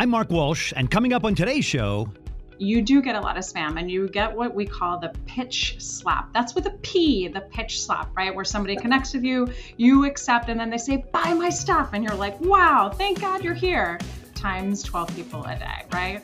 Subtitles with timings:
[0.00, 2.08] I'm Mark Walsh, and coming up on today's show,
[2.56, 5.74] you do get a lot of spam and you get what we call the pitch
[5.80, 6.32] slap.
[6.32, 8.32] That's with a P, the pitch slap, right?
[8.32, 11.94] Where somebody connects with you, you accept, and then they say, buy my stuff.
[11.94, 13.98] And you're like, wow, thank God you're here.
[14.36, 16.22] Times 12 people a day, right?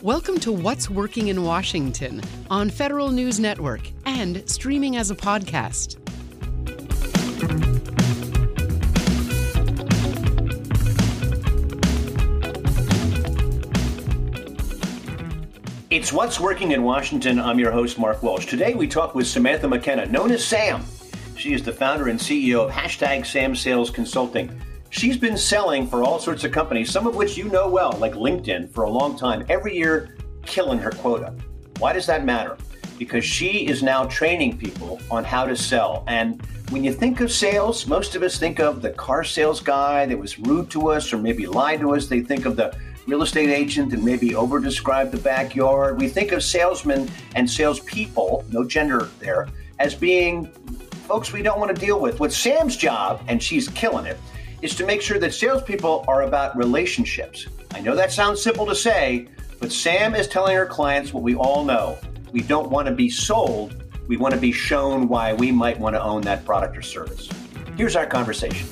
[0.00, 5.96] Welcome to What's Working in Washington on Federal News Network and streaming as a podcast.
[15.98, 17.40] It's What's Working in Washington.
[17.40, 18.46] I'm your host, Mark Walsh.
[18.46, 20.84] Today we talk with Samantha McKenna, known as Sam.
[21.36, 24.48] She is the founder and CEO of hashtag Sam Sales Consulting.
[24.90, 28.12] She's been selling for all sorts of companies, some of which you know well, like
[28.12, 30.16] LinkedIn, for a long time, every year
[30.46, 31.34] killing her quota.
[31.80, 32.56] Why does that matter?
[32.96, 36.04] Because she is now training people on how to sell.
[36.06, 40.06] And when you think of sales, most of us think of the car sales guy
[40.06, 42.06] that was rude to us or maybe lied to us.
[42.06, 45.98] They think of the real estate agent and maybe overdescribe the backyard.
[45.98, 50.44] We think of salesmen and salespeople, no gender there, as being
[51.06, 52.20] folks we don't want to deal with.
[52.20, 54.18] What Sam's job, and she's killing it,
[54.60, 57.46] is to make sure that salespeople are about relationships.
[57.72, 59.28] I know that sounds simple to say,
[59.58, 61.96] but Sam is telling her clients what we all know.
[62.30, 65.96] We don't want to be sold, we want to be shown why we might want
[65.96, 67.26] to own that product or service.
[67.74, 68.68] Here's our conversation.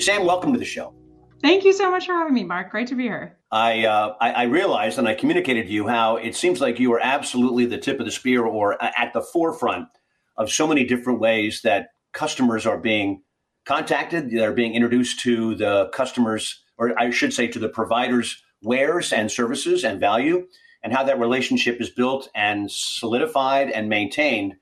[0.00, 0.94] Sam, welcome to the show.
[1.42, 2.70] Thank you so much for having me, Mark.
[2.70, 3.36] Great to be here.
[3.50, 6.92] I, uh, I, I realized and I communicated to you how it seems like you
[6.92, 9.88] are absolutely the tip of the spear or at the forefront
[10.36, 13.22] of so many different ways that customers are being
[13.64, 14.30] contacted.
[14.30, 19.30] They're being introduced to the customers, or I should say, to the providers' wares and
[19.30, 20.46] services and value,
[20.84, 24.54] and how that relationship is built and solidified and maintained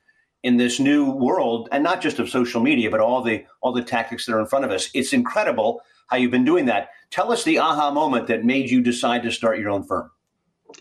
[0.42, 3.82] in this new world, and not just of social media, but all the all the
[3.82, 4.88] tactics that are in front of us.
[4.94, 6.90] It's incredible how you've been doing that.
[7.10, 10.10] Tell us the aha moment that made you decide to start your own firm.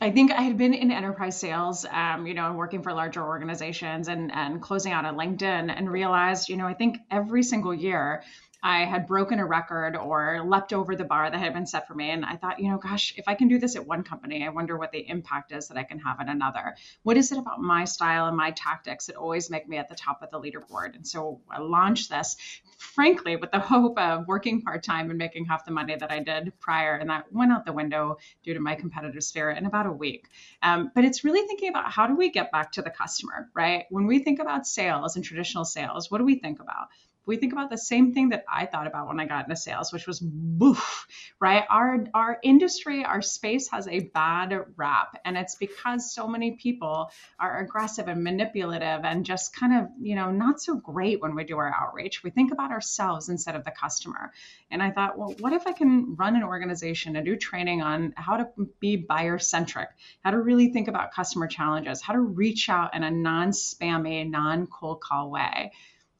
[0.01, 4.07] I think I had been in enterprise sales, um, you know, working for larger organizations
[4.07, 8.21] and and closing out on LinkedIn, and realized, you know, I think every single year
[8.61, 11.95] I had broken a record or leapt over the bar that had been set for
[11.95, 12.09] me.
[12.09, 14.49] And I thought, you know, gosh, if I can do this at one company, I
[14.49, 16.75] wonder what the impact is that I can have at another.
[17.03, 19.95] What is it about my style and my tactics that always make me at the
[19.95, 20.95] top of the leaderboard?
[20.95, 22.35] And so I launched this,
[22.77, 26.19] frankly, with the hope of working part time and making half the money that I
[26.19, 26.95] did prior.
[26.95, 30.27] And that went out the window due to my competitive spirit in about a week.
[30.61, 33.85] Um, but it's really thinking about how do we get back to the customer, right?
[33.89, 36.87] When we think about sales and traditional sales, what do we think about?
[37.29, 39.93] We think about the same thing that I thought about when I got into sales,
[39.93, 41.07] which was boof,
[41.39, 41.63] right?
[41.69, 47.11] Our our industry, our space has a bad rap, and it's because so many people
[47.39, 51.43] are aggressive and manipulative and just kind of, you know, not so great when we
[51.43, 52.23] do our outreach.
[52.23, 54.33] We think about ourselves instead of the customer.
[54.71, 58.13] And I thought, well, what if I can run an organization and do training on
[58.17, 58.47] how to
[58.79, 59.89] be buyer centric,
[60.23, 64.99] how to really think about customer challenges, how to reach out in a non-spammy, non-cold
[64.99, 65.71] call way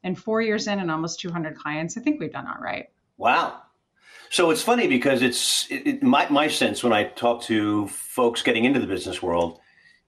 [0.02, 2.86] and four years in and almost 200 clients, I think we've done all right.
[3.16, 3.62] Wow.
[4.30, 8.64] So it's funny because it's it, my, my sense when I talk to folks getting
[8.64, 9.58] into the business world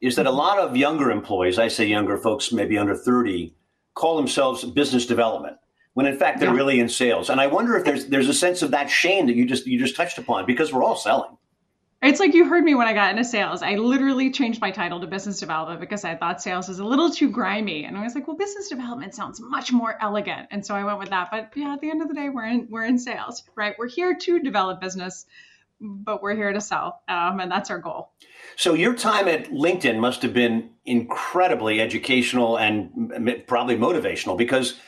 [0.01, 3.55] is that a lot of younger employees, I say younger folks, maybe under 30,
[3.95, 5.57] call themselves business development
[5.95, 6.55] when in fact they're yeah.
[6.55, 7.31] really in sales.
[7.31, 9.79] And I wonder if there's there's a sense of that shame that you just you
[9.79, 11.37] just touched upon because we're all selling.
[12.03, 13.63] It's like you heard me when I got into sales.
[13.63, 17.11] I literally changed my title to business development because I thought sales was a little
[17.11, 17.85] too grimy.
[17.85, 20.49] And I was like, well, business development sounds much more elegant.
[20.51, 21.29] And so I went with that.
[21.31, 23.77] But yeah, at the end of the day, we're in we're in sales, right?
[23.79, 25.27] We're here to develop business,
[25.81, 27.03] but we're here to sell.
[27.07, 28.11] Um, and that's our goal.
[28.57, 34.81] So your time at LinkedIn must have been incredibly educational and probably motivational because,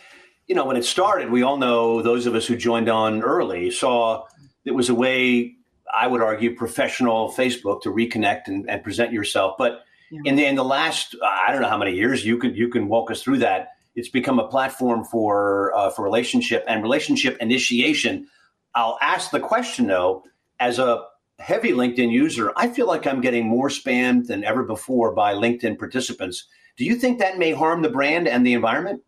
[0.48, 3.70] you know, when it started, we all know those of us who joined on early
[3.70, 4.24] saw
[4.64, 5.58] it was a way
[5.93, 9.56] I would argue, professional Facebook to reconnect and, and present yourself.
[9.59, 10.21] But yeah.
[10.25, 12.89] in the in the last, I don't know how many years you can you can
[12.89, 13.69] walk us through that.
[13.95, 18.27] It's become a platform for uh, for relationship and relationship initiation.
[18.75, 20.25] I'll ask the question though,
[20.60, 21.04] as a
[21.39, 25.78] heavy LinkedIn user, I feel like I'm getting more spam than ever before by LinkedIn
[25.78, 26.47] participants.
[26.77, 29.03] Do you think that may harm the brand and the environment?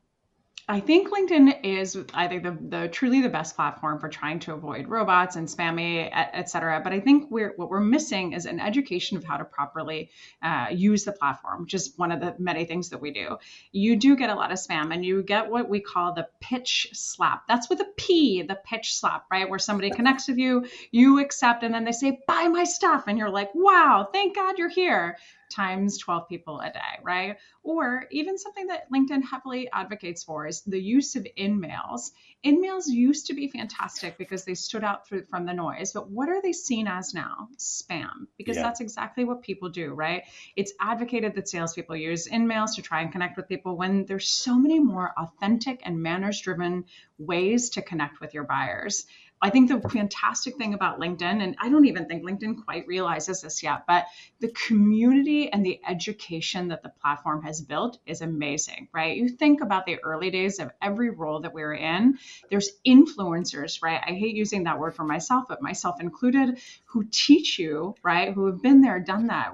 [0.69, 4.53] I think LinkedIn is, I think, the, the truly the best platform for trying to
[4.53, 6.81] avoid robots and spammy, et, et cetera.
[6.83, 10.11] But I think we're, what we're missing is an education of how to properly
[10.43, 13.37] uh, use the platform, which is one of the many things that we do.
[13.71, 16.89] You do get a lot of spam and you get what we call the pitch
[16.93, 17.47] slap.
[17.47, 19.49] That's with a P, the pitch slap, right?
[19.49, 23.05] Where somebody connects with you, you accept, and then they say, buy my stuff.
[23.07, 25.17] And you're like, wow, thank God you're here
[25.57, 27.37] times 12 people a day, right?
[27.63, 32.11] Or even something that LinkedIn heavily advocates for is the use of InMails.
[32.45, 36.29] InMails used to be fantastic because they stood out through, from the noise, but what
[36.29, 37.49] are they seen as now?
[37.59, 38.63] Spam, because yeah.
[38.63, 40.25] that's exactly what people do, right?
[40.55, 44.57] It's advocated that salespeople use InMails to try and connect with people when there's so
[44.57, 46.85] many more authentic and manners driven
[47.19, 49.07] ways to connect with your buyers.
[49.43, 53.43] I think the fantastic thing about LinkedIn, and I don't even think LinkedIn quite realizes
[53.43, 54.07] this yet, but
[54.41, 59.17] the community and the education that the platform has built is amazing, right?
[59.17, 62.19] You think about the early days of every role that we are in,
[62.51, 64.01] there's influencers, right?
[64.03, 68.33] I hate using that word for myself, but myself included, who teach you, right?
[68.33, 69.53] Who have been there, done that,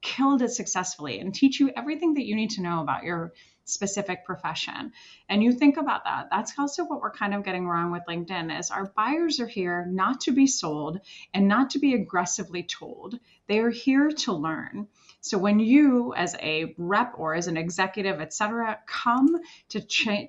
[0.00, 3.32] killed it successfully, and teach you everything that you need to know about your
[3.70, 4.92] specific profession.
[5.28, 6.28] And you think about that.
[6.30, 9.86] That's also what we're kind of getting wrong with LinkedIn is our buyers are here
[9.86, 11.00] not to be sold
[11.32, 13.18] and not to be aggressively told.
[13.46, 14.88] They are here to learn.
[15.22, 19.40] So when you as a rep or as an executive, et cetera, come
[19.70, 19.80] to,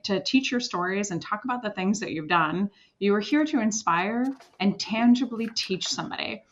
[0.03, 3.45] to teach your stories and talk about the things that you've done, you are here
[3.45, 4.25] to inspire
[4.59, 6.43] and tangibly teach somebody.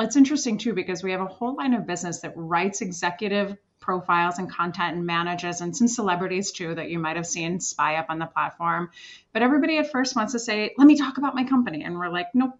[0.00, 4.38] It's interesting too because we have a whole line of business that writes executive profiles
[4.38, 8.06] and content and manages and some celebrities too that you might have seen spy up
[8.08, 8.90] on the platform.
[9.34, 11.84] But everybody at first wants to say, let me talk about my company.
[11.84, 12.58] And we're like, nope.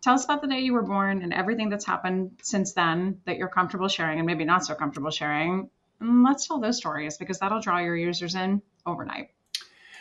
[0.00, 3.36] Tell us about the day you were born and everything that's happened since then that
[3.36, 5.70] you're comfortable sharing and maybe not so comfortable sharing.
[6.00, 9.30] And let's tell those stories because that'll draw your users in overnight.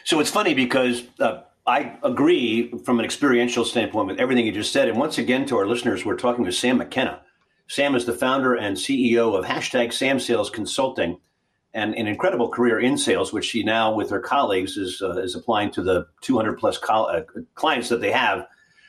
[0.04, 4.74] So it's funny because uh, I agree from an experiential standpoint with everything you just
[4.74, 4.90] said.
[4.90, 7.22] And once again, to our listeners, we're talking with Sam McKenna
[7.72, 11.22] Sam is the founder and CEO of hashtag Sam Sales Consulting
[11.74, 15.36] and an incredible career in sales, which she now, with her colleagues, is, uh, is
[15.36, 17.22] applying to the 200 plus col- uh,
[17.56, 18.46] clients that they have.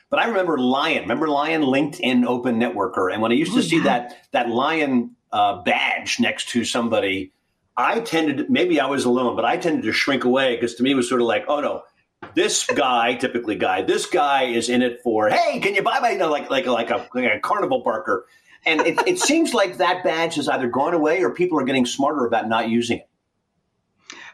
[0.09, 1.03] But I remember Lion.
[1.03, 5.15] Remember Lion, LinkedIn Open Networker, and when I used to oh, see that that Lion
[5.31, 7.31] uh, badge next to somebody,
[7.77, 10.91] I tended maybe I was alone, but I tended to shrink away because to me
[10.91, 11.83] it was sort of like, oh no,
[12.35, 16.11] this guy, typically guy, this guy is in it for, hey, can you buy my,
[16.11, 18.25] you know, like like like a, like a carnival barker
[18.65, 21.85] and it, it seems like that badge has either gone away or people are getting
[21.85, 23.09] smarter about not using it.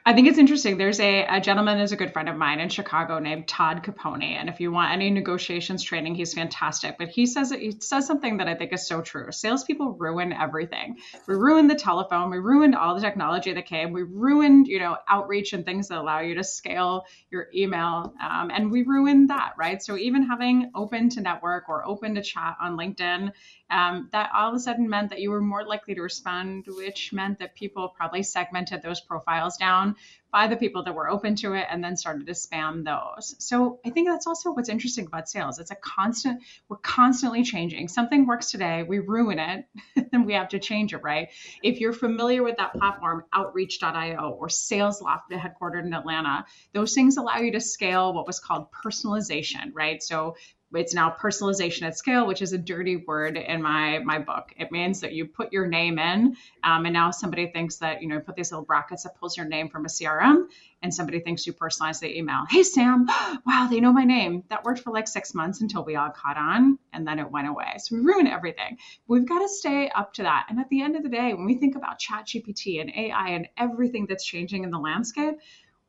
[0.06, 0.78] I think it's interesting.
[0.78, 4.31] There's a, a gentleman is a good friend of mine in Chicago named Todd Caponi,
[4.31, 6.98] and if you want any negotiations training, he's fantastic.
[6.98, 9.31] But he says he says something that I think is so true.
[9.31, 10.98] Salespeople ruin everything.
[11.28, 12.31] We ruined the telephone.
[12.31, 13.92] We ruined all the technology that came.
[13.92, 18.52] We ruined you know outreach and things that allow you to scale your email, um,
[18.52, 19.80] and we ruined that, right?
[19.80, 23.31] So even having open to network or open to chat on LinkedIn
[23.69, 27.13] um, that all of a sudden meant that you were more likely to respond, which
[27.13, 29.95] meant that people probably segmented those profiles down
[30.31, 33.36] by the people that were open to it and then started to spam those.
[33.39, 35.60] So I think that's also what's interesting about sales.
[35.60, 37.88] It's a constant, we're constantly changing.
[37.88, 39.66] Something works today, we ruin it,
[40.12, 41.30] then we have to change it, right?
[41.63, 47.38] If you're familiar with that platform, outreach.io or SalesLoft headquartered in Atlanta, those things allow
[47.38, 50.01] you to scale what was called personalization, right?
[50.04, 50.36] So
[50.74, 54.54] it's now personalization at scale, which is a dirty word in my my book.
[54.57, 58.07] It means that you put your name in, um, and now somebody thinks that you
[58.07, 60.45] know put these little brackets that pulls your name from a CRM,
[60.83, 62.44] and somebody thinks you personalize the email.
[62.50, 63.07] Hey Sam,
[63.45, 64.44] wow, they know my name.
[64.50, 67.48] That worked for like six months until we all caught on, and then it went
[67.48, 67.74] away.
[67.77, 68.77] So we ruined everything.
[69.07, 70.48] We've got to stay up to that.
[70.50, 73.30] And at the end of the day, when we think about Chat GPT and AI
[73.30, 75.36] and everything that's changing in the landscape,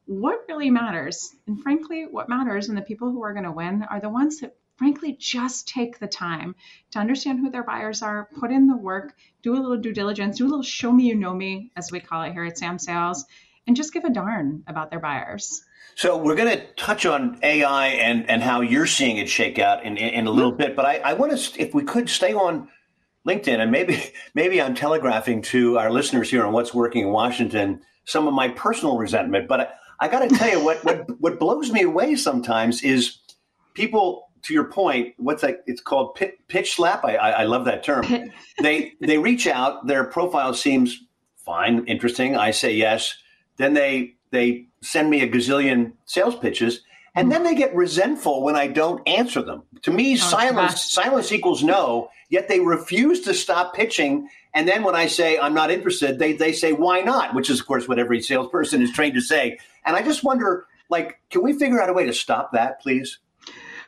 [0.06, 3.84] what really matters, and frankly, what matters and the people who are going to win
[3.88, 6.54] are the ones that frankly, just take the time
[6.90, 10.38] to understand who their buyers are, put in the work, do a little due diligence,
[10.38, 12.78] do a little show me you know me, as we call it here at Sam
[12.78, 13.26] Sales,
[13.66, 15.62] and just give a darn about their buyers.
[15.96, 19.84] So we're going to touch on AI and, and how you're seeing it shake out
[19.84, 22.32] in, in, in a little bit, but I, I want to, if we could stay
[22.32, 22.66] on
[23.28, 24.02] LinkedIn, and maybe
[24.34, 28.49] maybe I'm telegraphing to our listeners here on what's working in Washington some of my
[28.49, 29.68] personal resentment, but I,
[30.00, 33.18] I got to tell you what, what what blows me away sometimes is
[33.75, 35.62] people to your point, what's that?
[35.66, 36.18] It's called
[36.49, 37.04] pitch slap.
[37.04, 38.04] I, I, I love that term.
[38.62, 39.87] they they reach out.
[39.87, 41.02] Their profile seems
[41.37, 42.37] fine, interesting.
[42.37, 43.16] I say yes.
[43.56, 46.80] Then they they send me a gazillion sales pitches,
[47.14, 47.32] and mm-hmm.
[47.32, 49.62] then they get resentful when I don't answer them.
[49.82, 52.11] To me, oh, silence silence equals no.
[52.28, 54.28] Yet they refuse to stop pitching.
[54.54, 57.35] And then when I say I'm not interested, they they say why not?
[57.35, 59.59] Which is of course what every salesperson is trained to say.
[59.85, 63.18] And I just wonder, like, can we figure out a way to stop that, please?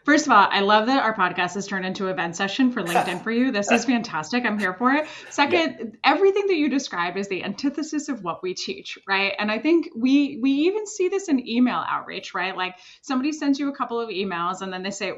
[0.04, 3.22] First of all, I love that our podcast has turned into event session for LinkedIn
[3.22, 3.52] for you.
[3.52, 4.44] This is fantastic.
[4.44, 5.06] I'm here for it.
[5.30, 5.84] Second, yeah.
[6.02, 9.32] everything that you described is the antithesis of what we teach, right?
[9.38, 12.56] And I think we we even see this in email outreach, right?
[12.56, 15.12] Like somebody sends you a couple of emails and then they say,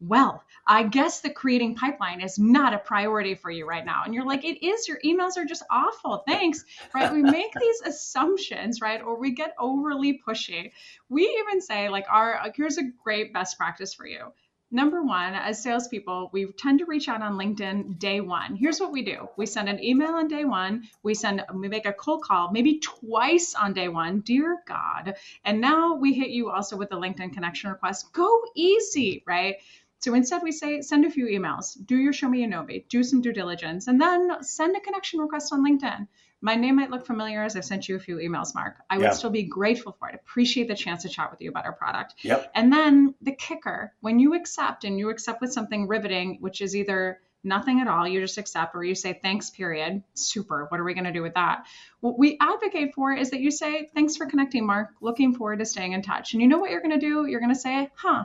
[0.00, 4.02] well, I guess the creating pipeline is not a priority for you right now.
[4.04, 4.88] And you're like, it is.
[4.88, 6.22] Your emails are just awful.
[6.26, 6.64] Thanks.
[6.94, 7.12] Right.
[7.12, 9.02] We make these assumptions, right?
[9.02, 10.72] Or we get overly pushy.
[11.08, 14.32] We even say, like, our uh, here's a great best practice for you.
[14.72, 18.54] Number one, as salespeople, we tend to reach out on LinkedIn day one.
[18.54, 21.86] Here's what we do we send an email on day one, we send, we make
[21.86, 24.20] a cold call maybe twice on day one.
[24.20, 25.16] Dear God.
[25.44, 28.12] And now we hit you also with the LinkedIn connection request.
[28.12, 29.56] Go easy, right?
[30.00, 32.86] So instead, we say send a few emails, do your show me you know me,
[32.88, 36.08] do some due diligence, and then send a connection request on LinkedIn.
[36.40, 38.76] My name might look familiar as I've sent you a few emails, Mark.
[38.88, 40.14] I would still be grateful for it.
[40.14, 42.14] Appreciate the chance to chat with you about our product.
[42.22, 42.50] Yep.
[42.54, 46.74] And then the kicker when you accept and you accept with something riveting, which is
[46.74, 50.02] either nothing at all, you just accept, or you say thanks, period.
[50.14, 50.66] Super.
[50.68, 51.66] What are we going to do with that?
[52.00, 54.90] What we advocate for is that you say thanks for connecting, Mark.
[55.02, 56.32] Looking forward to staying in touch.
[56.32, 57.26] And you know what you're going to do?
[57.26, 58.24] You're going to say, huh,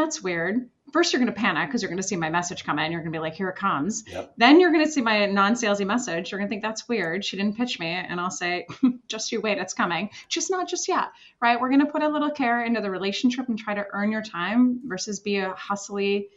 [0.00, 2.78] that's weird first you're going to panic because you're going to see my message come
[2.78, 2.92] in.
[2.92, 4.04] You're going to be like, here it comes.
[4.06, 4.34] Yep.
[4.36, 6.30] Then you're going to see my non-salesy message.
[6.30, 7.24] You're going to think that's weird.
[7.24, 7.88] She didn't pitch me.
[7.88, 8.66] And I'll say,
[9.08, 10.10] just you wait, it's coming.
[10.28, 11.60] Just not just yet, right?
[11.60, 14.22] We're going to put a little care into the relationship and try to earn your
[14.22, 16.28] time versus be a hustly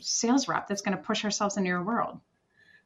[0.00, 2.18] sales rep that's going to push ourselves into your world.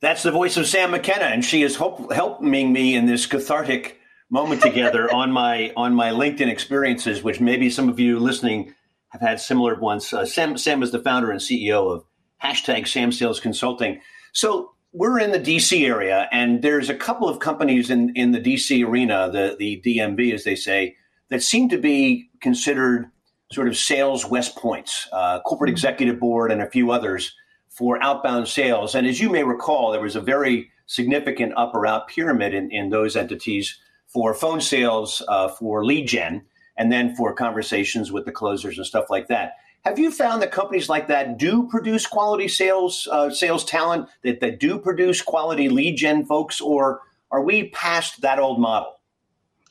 [0.01, 4.01] That's the voice of Sam McKenna, and she is helping me in this cathartic
[4.31, 8.75] moment together on my on my LinkedIn experiences, which maybe some of you listening
[9.11, 10.13] have had similar ones.
[10.13, 12.05] Uh, Sam, Sam is the founder and CEO of
[12.43, 14.01] hashtag Sam Sales Consulting.
[14.33, 18.41] So we're in the DC area, and there's a couple of companies in, in the
[18.41, 20.97] DC arena, the, the DMV, as they say,
[21.29, 23.07] that seem to be considered
[23.53, 27.35] sort of sales West Points, uh, corporate executive board, and a few others
[27.69, 28.95] for outbound sales.
[28.95, 32.71] And as you may recall, there was a very significant up or out pyramid in,
[32.71, 36.43] in those entities for phone sales, uh, for lead gen,
[36.81, 39.53] and then for conversations with the closers and stuff like that.
[39.85, 44.41] Have you found that companies like that do produce quality sales uh, sales talent that,
[44.41, 49.00] that do produce quality lead gen folks, or are we past that old model?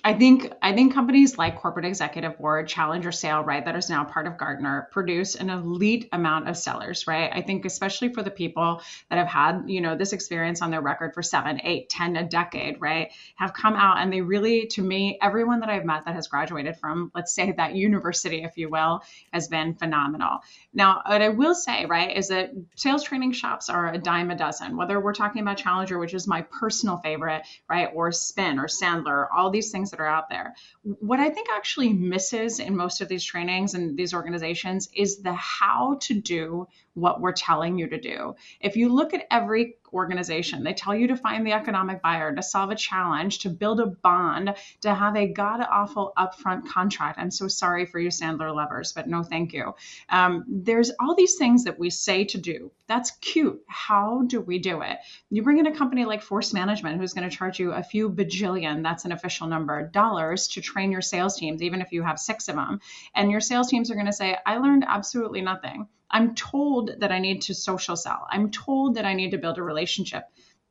[0.01, 4.05] I think I think companies like Corporate Executive Board, Challenger Sale, right, that is now
[4.05, 7.29] part of Gartner, produce an elite amount of sellers, right?
[7.33, 10.79] I think especially for the people that have had, you know, this experience on their
[10.79, 14.81] record for seven, eight, ten, a decade, right, have come out and they really, to
[14.81, 18.69] me, everyone that I've met that has graduated from, let's say that university, if you
[18.69, 19.01] will,
[19.33, 20.39] has been phenomenal.
[20.73, 24.37] Now, what I will say, right, is that sales training shops are a dime a
[24.37, 24.77] dozen.
[24.77, 29.27] Whether we're talking about Challenger, which is my personal favorite, right, or Spin or Sandler,
[29.35, 30.55] all these things that are out there.
[30.83, 35.33] What I think actually misses in most of these trainings and these organizations is the
[35.33, 38.35] how to do what we're telling you to do.
[38.59, 42.43] If you look at every organization, they tell you to find the economic buyer, to
[42.43, 47.19] solve a challenge, to build a bond, to have a god awful upfront contract.
[47.19, 49.73] I'm so sorry for you Sandler lovers, but no thank you.
[50.09, 52.71] Um, there's all these things that we say to do.
[52.89, 53.63] That's cute.
[53.67, 54.97] How do we do it?
[55.29, 58.09] You bring in a company like Force Management who's going to charge you a few
[58.09, 62.17] bajillion, that's an official number, dollars to train your sales teams, even if you have
[62.17, 62.81] six of them.
[63.13, 65.87] And your sales teams are going to say, I learned absolutely nothing.
[66.09, 68.25] I'm told that I need to social sell.
[68.27, 70.23] I'm told that I need to build a relationship.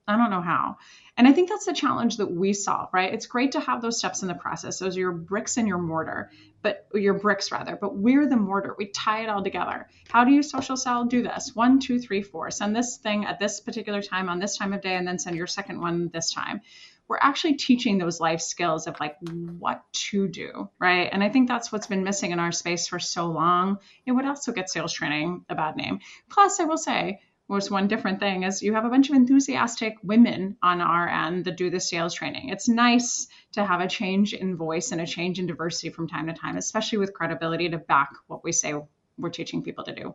[0.08, 0.78] I don't know how.
[1.16, 3.12] And I think that's the challenge that we solve, right?
[3.12, 4.78] It's great to have those steps in the process.
[4.78, 6.30] Those are your bricks and your mortar,
[6.62, 8.74] but your bricks rather, but we're the mortar.
[8.78, 9.88] We tie it all together.
[10.08, 11.04] How do you social sell?
[11.04, 12.50] Do this one, two, three, four.
[12.50, 15.36] Send this thing at this particular time on this time of day, and then send
[15.36, 16.62] your second one this time
[17.08, 19.16] we're actually teaching those life skills of like
[19.58, 21.08] what to do, right?
[21.10, 23.78] And I think that's what's been missing in our space for so long.
[24.04, 26.00] It would also get sales training a bad name.
[26.28, 29.96] Plus, I will say, was one different thing is you have a bunch of enthusiastic
[30.02, 32.50] women on our end that do the sales training.
[32.50, 36.26] It's nice to have a change in voice and a change in diversity from time
[36.26, 38.74] to time, especially with credibility to back what we say
[39.16, 40.14] we're teaching people to do.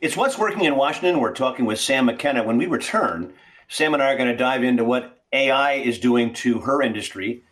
[0.00, 1.20] It's what's working in Washington.
[1.20, 2.44] We're talking with Sam McKenna.
[2.44, 3.32] When we return,
[3.68, 7.42] Sam and I are going to dive into what AI is doing to her industry,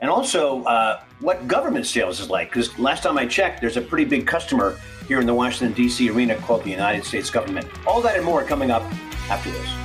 [0.00, 2.48] and also uh, what government sales is like.
[2.50, 6.10] Because last time I checked, there's a pretty big customer here in the Washington, D.C.
[6.10, 7.66] arena called the United States government.
[7.86, 8.82] All that and more coming up
[9.30, 9.83] after this.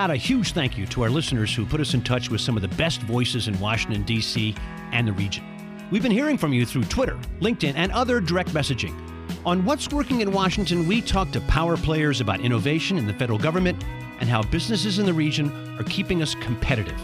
[0.00, 2.56] Out a huge thank you to our listeners who put us in touch with some
[2.56, 4.54] of the best voices in Washington, D.C.
[4.92, 5.44] and the region.
[5.90, 8.98] We've been hearing from you through Twitter, LinkedIn, and other direct messaging.
[9.44, 13.38] On What's Working in Washington, we talk to power players about innovation in the federal
[13.38, 13.84] government
[14.20, 16.98] and how businesses in the region are keeping us competitive.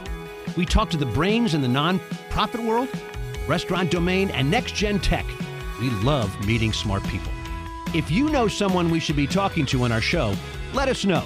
[0.56, 2.88] We talk to the brains in the nonprofit world,
[3.46, 5.26] restaurant domain, and next gen tech.
[5.80, 7.32] We love meeting smart people.
[7.94, 10.34] If you know someone we should be talking to on our show,
[10.72, 11.24] let us know.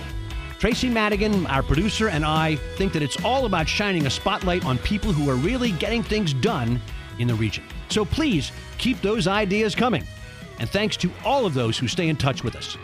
[0.61, 4.77] Tracy Madigan, our producer, and I think that it's all about shining a spotlight on
[4.77, 6.79] people who are really getting things done
[7.19, 7.65] in the region.
[7.89, 10.05] So please keep those ideas coming.
[10.59, 12.77] And thanks to all of those who stay in touch with us.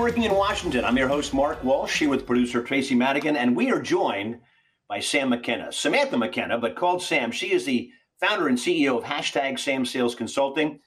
[0.00, 0.82] Working in Washington.
[0.86, 4.40] I'm your host, Mark Walsh, here with producer Tracy Madigan, and we are joined
[4.88, 5.70] by Sam McKenna.
[5.70, 7.30] Samantha McKenna, but called Sam.
[7.30, 10.80] She is the founder and CEO of hashtag Sam Sales Consulting.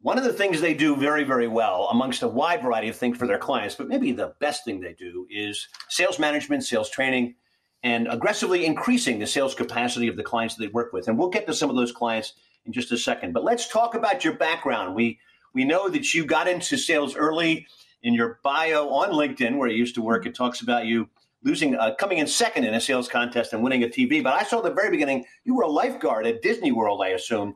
[0.00, 3.18] One of the things they do very, very well, amongst a wide variety of things
[3.18, 7.34] for their clients, but maybe the best thing they do is sales management, sales training,
[7.82, 11.08] and aggressively increasing the sales capacity of the clients that they work with.
[11.08, 12.34] And we'll get to some of those clients
[12.64, 13.32] in just a second.
[13.32, 14.94] But let's talk about your background.
[14.94, 15.18] We
[15.52, 17.66] we know that you got into sales early.
[18.02, 21.08] In your bio on LinkedIn, where you used to work, it talks about you
[21.42, 24.22] losing, uh, coming in second in a sales contest and winning a TV.
[24.22, 27.08] But I saw at the very beginning you were a lifeguard at Disney World, I
[27.08, 27.54] assume.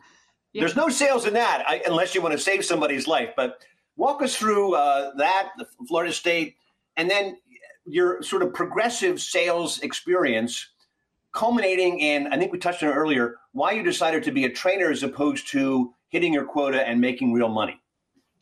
[0.53, 0.61] Yeah.
[0.61, 3.31] There's no sales in that I, unless you want to save somebody's life.
[3.37, 3.65] But
[3.97, 6.57] walk us through uh, that, the Florida State,
[6.97, 7.37] and then
[7.87, 10.69] your sort of progressive sales experience
[11.33, 14.51] culminating in, I think we touched on it earlier, why you decided to be a
[14.51, 17.81] trainer as opposed to hitting your quota and making real money.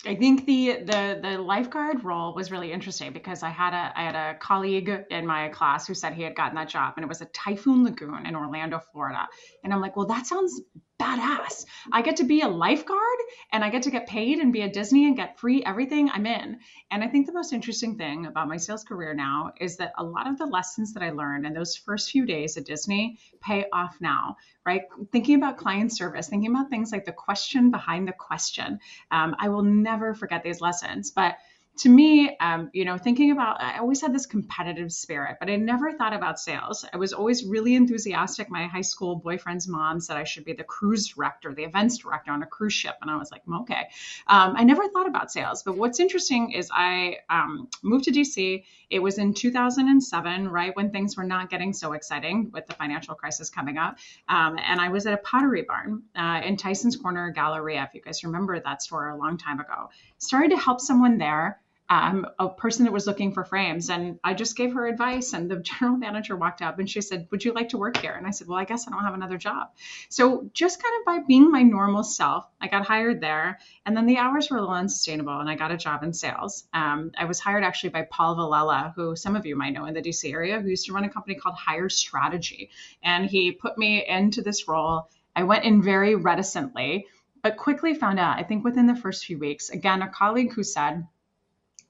[0.04, 4.02] I think the the the lifeguard role was really interesting because I had a I
[4.02, 7.08] had a colleague in my class who said he had gotten that job and it
[7.08, 9.28] was a Typhoon Lagoon in Orlando, Florida.
[9.62, 10.60] And I'm like, well, that sounds
[11.02, 11.66] badass.
[11.92, 13.18] I get to be a lifeguard
[13.52, 16.10] and I get to get paid and be at Disney and get free everything.
[16.10, 16.58] I'm in.
[16.90, 20.04] And I think the most interesting thing about my sales career now is that a
[20.04, 23.66] lot of the lessons that I learned in those first few days at Disney pay
[23.72, 24.82] off now, right?
[25.10, 28.78] Thinking about client service, thinking about things like the question behind the question.
[29.10, 31.10] Um, I will never forget these lessons.
[31.10, 31.36] But
[31.78, 35.56] to me, um, you know, thinking about, I always had this competitive spirit, but I
[35.56, 36.84] never thought about sales.
[36.92, 38.50] I was always really enthusiastic.
[38.50, 42.30] My high school boyfriend's mom said I should be the cruise director, the events director
[42.30, 42.96] on a cruise ship.
[43.00, 43.88] And I was like, okay.
[44.26, 45.62] Um, I never thought about sales.
[45.62, 48.64] But what's interesting is I um, moved to DC.
[48.90, 53.14] It was in 2007, right when things were not getting so exciting with the financial
[53.14, 53.96] crisis coming up.
[54.28, 58.02] Um, and I was at a pottery barn uh, in Tyson's Corner Galleria, if you
[58.02, 59.88] guys remember that store a long time ago.
[60.18, 61.61] Started to help someone there
[61.92, 63.90] um, a person that was looking for frames.
[63.90, 65.34] And I just gave her advice.
[65.34, 68.12] And the general manager walked up and she said, Would you like to work here?
[68.12, 69.68] And I said, Well, I guess I don't have another job.
[70.08, 73.58] So just kind of by being my normal self, I got hired there.
[73.84, 76.64] And then the hours were a little unsustainable and I got a job in sales.
[76.72, 79.92] Um, I was hired actually by Paul Villella, who some of you might know in
[79.92, 82.70] the DC area, who used to run a company called Hire Strategy.
[83.02, 85.10] And he put me into this role.
[85.36, 87.06] I went in very reticently,
[87.42, 90.62] but quickly found out, I think within the first few weeks, again, a colleague who
[90.62, 91.06] said,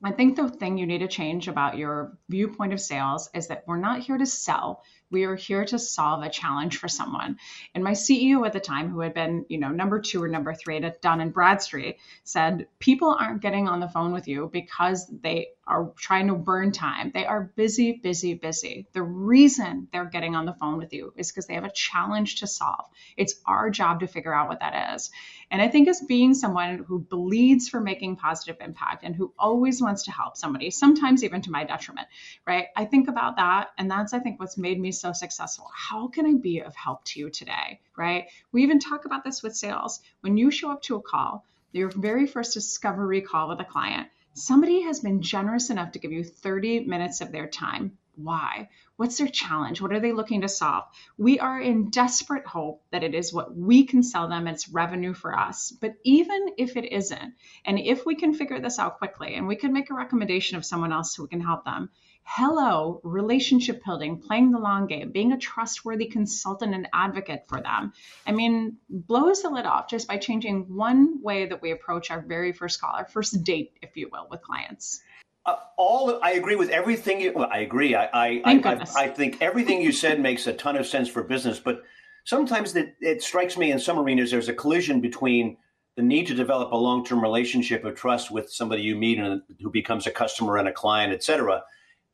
[0.05, 3.65] I think the thing you need to change about your viewpoint of sales is that
[3.67, 4.83] we're not here to sell.
[5.11, 7.37] We are here to solve a challenge for someone.
[7.75, 10.55] And my CEO at the time, who had been, you know, number two or number
[10.55, 15.07] three at Dun and Bradstreet, said people aren't getting on the phone with you because
[15.23, 17.13] they are trying to burn time.
[17.15, 18.87] They are busy, busy, busy.
[18.93, 22.41] The reason they're getting on the phone with you is because they have a challenge
[22.41, 22.87] to solve.
[23.17, 25.11] It's our job to figure out what that is.
[25.51, 29.81] And I think as being someone who bleeds for making positive impact and who always
[29.81, 32.09] wants to help somebody, sometimes even to my detriment,
[32.47, 32.67] right?
[32.77, 33.69] I think about that.
[33.79, 35.71] And that's, I think, what's made me so successful.
[35.75, 38.27] How can I be of help to you today, right?
[38.51, 40.01] We even talk about this with sales.
[40.23, 44.09] When you show up to a call, your very first discovery call with a client,
[44.35, 48.69] somebody has been generous enough to give you 30 minutes of their time why?
[48.97, 49.81] What's their challenge?
[49.81, 50.85] What are they looking to solve?
[51.17, 55.15] We are in desperate hope that it is what we can sell them, it's revenue
[55.15, 55.73] for us.
[55.73, 59.57] But even if it isn't, and if we can figure this out quickly and we
[59.57, 61.91] can make a recommendation of someone else who can help them,
[62.25, 67.93] hello, relationship building, playing the long game, being a trustworthy consultant and advocate for them.
[68.27, 72.21] I mean, blows the lid off just by changing one way that we approach our
[72.21, 75.03] very first call, our first date, if you will, with clients.
[75.45, 77.33] Uh, all I agree with everything you.
[77.33, 77.97] Well, I agree.
[77.97, 81.59] I I, I, I, think everything you said makes a ton of sense for business,
[81.59, 81.83] but
[82.25, 85.57] sometimes that it strikes me in some arenas there's a collision between
[85.97, 89.71] the need to develop a long-term relationship of trust with somebody you meet and who
[89.71, 91.63] becomes a customer and a client, et cetera,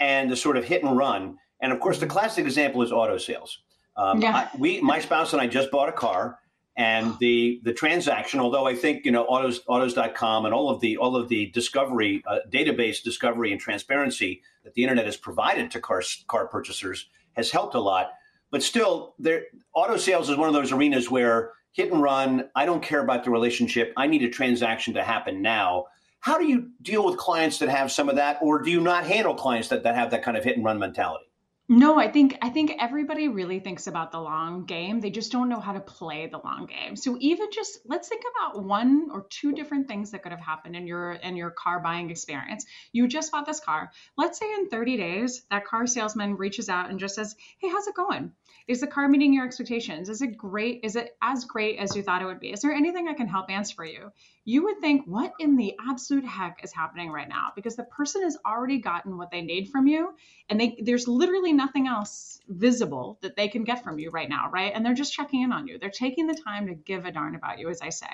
[0.00, 1.38] and the sort of hit and run.
[1.60, 3.58] And of course, the classic example is auto sales.
[3.96, 4.48] Um, yeah.
[4.52, 6.38] I, we, my spouse and I just bought a car,
[6.76, 10.96] and the the transaction, although I think you know autos autos.com and all of the
[10.96, 15.80] all of the discovery uh, database discovery and transparency that the internet has provided to
[15.80, 18.12] car car purchasers has helped a lot.
[18.50, 22.48] But still, there auto sales is one of those arenas where hit and run.
[22.54, 23.92] I don't care about the relationship.
[23.96, 25.86] I need a transaction to happen now.
[26.20, 29.04] How do you deal with clients that have some of that, or do you not
[29.04, 31.27] handle clients that, that have that kind of hit and run mentality?
[31.70, 35.00] No, I think I think everybody really thinks about the long game.
[35.00, 36.96] They just don't know how to play the long game.
[36.96, 40.76] So even just let's think about one or two different things that could have happened
[40.76, 42.64] in your in your car buying experience.
[42.92, 43.92] You just bought this car.
[44.16, 47.86] Let's say in 30 days that car salesman reaches out and just says, "Hey, how's
[47.86, 48.32] it going?
[48.66, 50.08] Is the car meeting your expectations?
[50.08, 50.80] Is it great?
[50.84, 52.50] Is it as great as you thought it would be?
[52.50, 54.10] Is there anything I can help answer for you?"
[54.46, 58.22] You would think, "What in the absolute heck is happening right now?" Because the person
[58.22, 60.14] has already gotten what they need from you
[60.48, 64.50] and they there's literally nothing else visible that they can get from you right now,
[64.50, 64.72] right?
[64.74, 65.78] And they're just checking in on you.
[65.78, 68.08] They're taking the time to give a darn about you, as I say,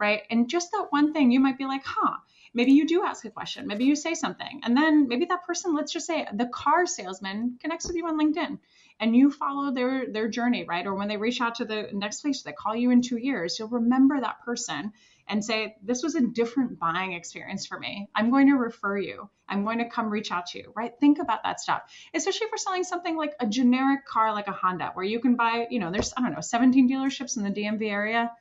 [0.00, 0.22] right?
[0.30, 2.16] And just that one thing, you might be like, huh,
[2.52, 5.76] maybe you do ask a question, maybe you say something, and then maybe that person,
[5.76, 8.58] let's just say the car salesman connects with you on LinkedIn
[8.98, 10.86] and you follow their their journey, right?
[10.86, 13.58] Or when they reach out to the next place, they call you in two years,
[13.58, 14.92] you'll remember that person
[15.28, 18.08] and say, This was a different buying experience for me.
[18.14, 19.28] I'm going to refer you.
[19.48, 20.92] I'm going to come reach out to you, right?
[20.98, 21.82] Think about that stuff,
[22.14, 25.36] especially if we're selling something like a generic car like a Honda, where you can
[25.36, 28.32] buy, you know, there's, I don't know, 17 dealerships in the DMV area.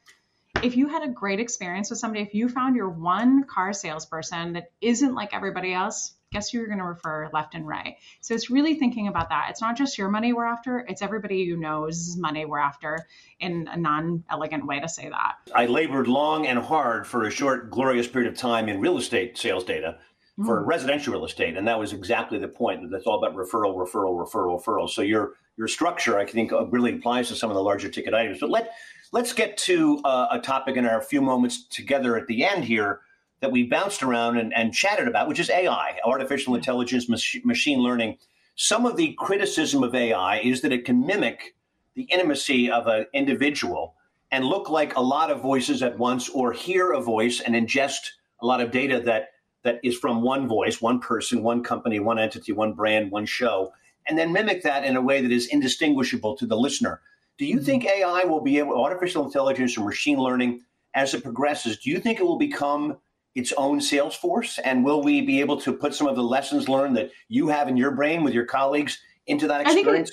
[0.64, 4.54] If you had a great experience with somebody, if you found your one car salesperson
[4.54, 7.96] that isn't like everybody else, guess who you're going to refer left and right.
[8.22, 9.48] So it's really thinking about that.
[9.52, 13.06] It's not just your money we're after, it's everybody you know's money we're after
[13.40, 15.36] in a non elegant way to say that.
[15.54, 19.38] I labored long and hard for a short, glorious period of time in real estate
[19.38, 20.00] sales data
[20.44, 20.68] for mm.
[20.68, 21.56] residential real estate.
[21.56, 22.92] And that was exactly the point.
[22.92, 24.90] That's all about referral, referral, referral, referral.
[24.90, 28.14] So your your structure, I think, uh, really applies to some of the larger ticket
[28.14, 28.40] items.
[28.40, 28.72] But let
[29.12, 33.02] let's get to uh, a topic in our few moments together at the end here
[33.42, 37.80] that we bounced around and, and chatted about, which is AI, artificial intelligence, mach- machine
[37.80, 38.18] learning.
[38.56, 41.56] Some of the criticism of AI is that it can mimic
[41.96, 43.96] the intimacy of an individual
[44.32, 48.12] and look like a lot of voices at once or hear a voice and ingest
[48.42, 49.30] a lot of data that
[49.64, 53.74] that is from one voice, one person, one company, one entity, one brand, one show,
[54.08, 57.02] and then mimic that in a way that is indistinguishable to the listener.
[57.38, 57.66] Do you mm-hmm.
[57.66, 60.62] think AI will be able, artificial intelligence or machine learning,
[60.94, 62.98] as it progresses, do you think it will become
[63.36, 64.58] its own sales force?
[64.60, 67.68] And will we be able to put some of the lessons learned that you have
[67.68, 70.12] in your brain with your colleagues into that experience?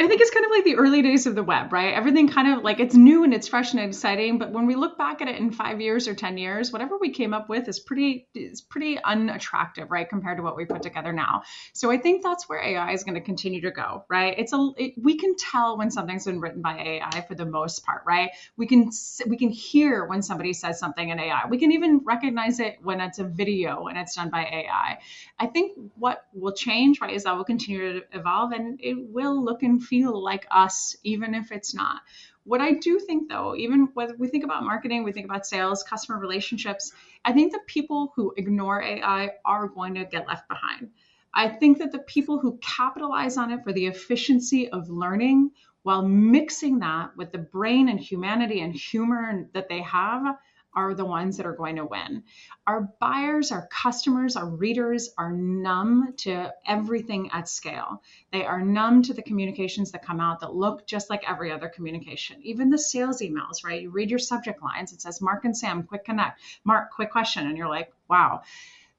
[0.00, 1.92] I think it's kind of like the early days of the web, right?
[1.92, 4.96] Everything kind of like it's new and it's fresh and exciting, but when we look
[4.96, 7.80] back at it in 5 years or 10 years, whatever we came up with is
[7.80, 11.42] pretty is pretty unattractive, right, compared to what we put together now.
[11.72, 14.38] So I think that's where AI is going to continue to go, right?
[14.38, 17.84] It's a it, we can tell when something's been written by AI for the most
[17.84, 18.30] part, right?
[18.56, 18.92] We can
[19.26, 21.46] we can hear when somebody says something in AI.
[21.48, 24.98] We can even recognize it when it's a video and it's done by AI.
[25.40, 29.44] I think what will change, right, is that will continue to evolve and it will
[29.44, 32.02] look and feel like us, even if it's not.
[32.44, 35.82] What I do think, though, even whether we think about marketing, we think about sales,
[35.82, 36.92] customer relationships,
[37.24, 40.88] I think the people who ignore AI are going to get left behind.
[41.34, 45.50] I think that the people who capitalize on it for the efficiency of learning
[45.82, 50.36] while mixing that with the brain and humanity and humor that they have
[50.74, 52.22] are the ones that are going to win.
[52.66, 58.02] Our buyers, our customers, our readers are numb to everything at scale.
[58.32, 61.68] They are numb to the communications that come out that look just like every other
[61.68, 62.40] communication.
[62.42, 63.82] Even the sales emails, right?
[63.82, 67.46] You read your subject lines, it says Mark and Sam, quick connect, Mark, quick question.
[67.46, 68.42] And you're like, wow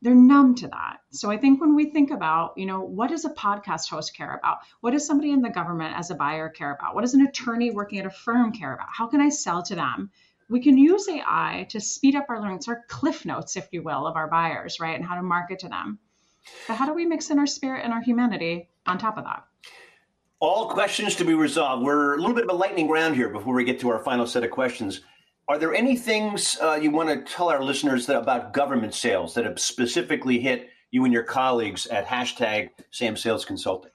[0.02, 0.98] they're numb to that.
[1.12, 4.34] So I think when we think about, you know, what does a podcast host care
[4.34, 4.60] about?
[4.80, 6.96] What does somebody in the government as a buyer care about?
[6.96, 8.88] What does an attorney working at a firm care about?
[8.92, 10.12] How can I sell to them?
[10.50, 12.58] We can use AI to speed up our learning.
[12.58, 14.96] It's our cliff notes, if you will, of our buyers, right?
[14.96, 16.00] And how to market to them.
[16.68, 19.46] But how do we mix in our spirit and our humanity on top of that.
[20.40, 21.84] All questions to be resolved.
[21.84, 24.26] We're a little bit of a lightning round here before we get to our final
[24.26, 25.02] set of questions.
[25.48, 29.46] Are there any things uh, you want to tell our listeners about government sales that
[29.46, 33.92] have specifically hit you and your colleagues at hashtag Sam Sales Consulting?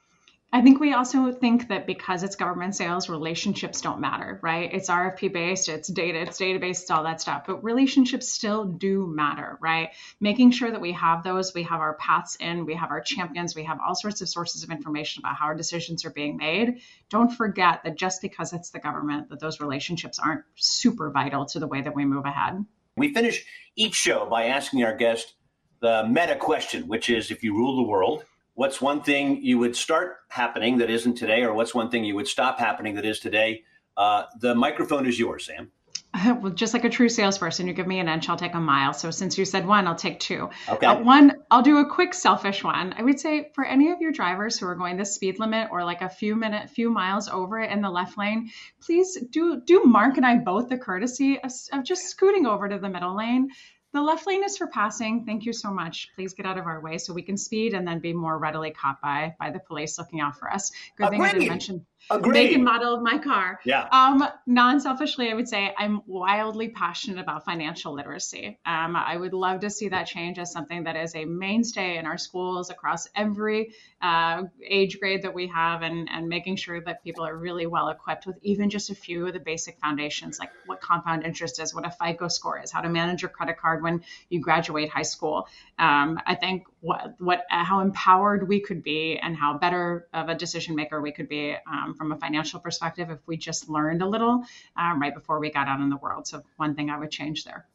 [0.55, 4.73] I think we also think that because it's government sales, relationships don't matter, right?
[4.73, 7.43] It's RFP based, it's data, it's database, it's all that stuff.
[7.45, 9.89] But relationships still do matter, right?
[10.21, 13.53] Making sure that we have those, we have our paths in, we have our champions,
[13.53, 16.79] we have all sorts of sources of information about how our decisions are being made.
[17.09, 21.59] Don't forget that just because it's the government, that those relationships aren't super vital to
[21.59, 22.63] the way that we move ahead.
[22.95, 25.33] We finish each show by asking our guest
[25.81, 28.23] the meta question, which is if you rule the world,
[28.55, 32.15] what's one thing you would start happening that isn't today, or what's one thing you
[32.15, 33.63] would stop happening that is today?
[33.95, 35.71] Uh, the microphone is yours, Sam.
[36.41, 38.93] Well, just like a true salesperson, you give me an inch, I'll take a mile.
[38.93, 40.49] So since you said one, I'll take two.
[40.69, 40.85] Okay.
[40.85, 42.93] Uh, one, I'll do a quick selfish one.
[42.97, 45.83] I would say for any of your drivers who are going the speed limit or
[45.83, 48.49] like a few minute, few miles over it in the left lane,
[48.81, 52.79] please do do Mark and I both the courtesy of, of just scooting over to
[52.79, 53.49] the middle lane.
[53.95, 55.23] The left lane is for passing.
[55.23, 56.09] Thank you so much.
[56.15, 58.71] Please get out of our way so we can speed and then be more readily
[58.71, 60.69] caught by by the police looking out for us.
[60.97, 62.33] Good thing I didn't mention Agreed.
[62.33, 63.59] make and model of my car.
[63.65, 63.87] Yeah.
[63.91, 68.59] Um, non-selfishly, I would say I'm wildly passionate about financial literacy.
[68.65, 72.05] Um, I would love to see that change as something that is a mainstay in
[72.05, 77.03] our schools across every uh, age grade that we have, and and making sure that
[77.03, 80.51] people are really well equipped with even just a few of the basic foundations, like
[80.67, 83.81] what compound interest is, what a FICO score is, how to manage your credit card
[83.81, 85.47] when you graduate high school.
[85.79, 90.35] Um, I think what what how empowered we could be and how better of a
[90.35, 91.55] decision maker we could be
[91.95, 94.43] um, from a financial perspective if we just learned a little
[94.77, 96.27] um, right before we got out in the world.
[96.27, 97.67] So one thing I would change there.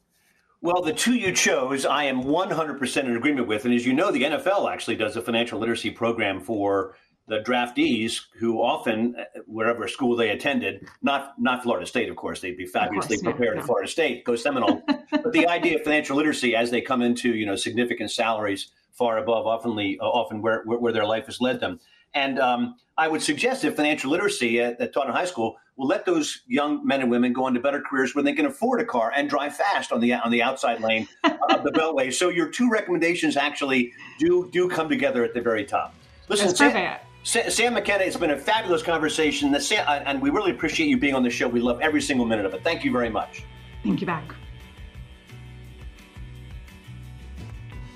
[0.62, 3.64] Well, the two you chose, I am 100% in agreement with.
[3.64, 6.96] And as you know, the NFL actually does a financial literacy program for
[7.28, 12.56] the draftees who often, wherever school they attended, not not Florida State, of course, they'd
[12.56, 14.82] be fabulously course, prepared yeah, at Florida State, go Seminole.
[15.10, 19.18] but the idea of financial literacy as they come into you know significant salaries far
[19.18, 21.80] above oftenly often where, where their life has led them.
[22.14, 26.04] And um, I would suggest that financial literacy at, at Taunton High School will let
[26.04, 29.12] those young men and women go into better careers when they can afford a car
[29.16, 32.12] and drive fast on the on the outside lane of the beltway.
[32.12, 35.94] So your two recommendations actually do do come together at the very top.
[36.28, 41.14] Listen, Sam, Sam McKenna, it's been a fabulous conversation, and we really appreciate you being
[41.14, 41.48] on the show.
[41.48, 42.62] We love every single minute of it.
[42.62, 43.44] Thank you very much.
[43.82, 44.34] Thank you back.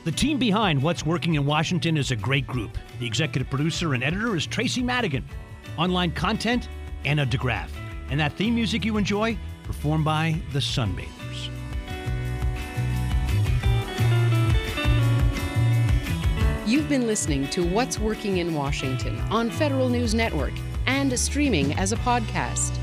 [0.05, 2.77] The team behind What's Working in Washington is a great group.
[3.01, 5.25] The executive producer and editor is Tracy Madigan.
[5.77, 6.69] Online content,
[7.05, 7.69] Anna DeGraff.
[8.11, 11.49] And that theme music you enjoy, performed by the Sunbathers.
[16.67, 20.53] You've been listening to What's Working in Washington on Federal News Network
[20.87, 22.79] and streaming as a podcast.